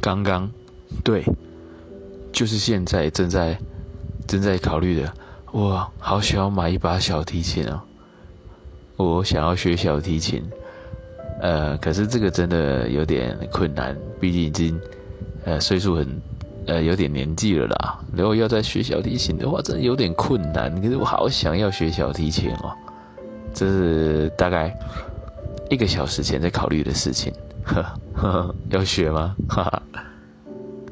[0.00, 0.50] 刚刚，
[1.04, 1.24] 对，
[2.32, 3.58] 就是现在正在
[4.26, 5.12] 正在考虑的。
[5.52, 7.82] 我好想要买一把小提琴哦，
[8.96, 10.42] 我想要学小提琴，
[11.40, 14.80] 呃，可是这个真的有点困难，毕竟已经
[15.44, 16.22] 呃岁数很
[16.66, 17.98] 呃有点年纪了啦。
[18.12, 20.80] 如果要再学小提琴的话，真的有点困难。
[20.80, 22.72] 可是我好想要学小提琴哦，
[23.52, 24.72] 这是大概
[25.68, 27.32] 一个小时前在考虑的事情。
[27.64, 27.84] 呵
[28.20, 29.34] 呵呵，要学吗？
[29.48, 29.82] 哈哈。